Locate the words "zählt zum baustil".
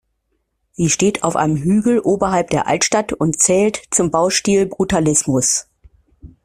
3.39-4.65